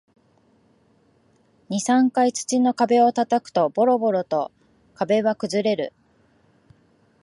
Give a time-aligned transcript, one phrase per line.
[1.69, 4.51] 二、三回土の壁を叩くと、ボロボロと
[4.95, 5.93] 壁は崩れる